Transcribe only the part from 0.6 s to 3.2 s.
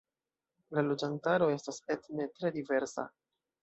La loĝantaro estas etne tre diversa.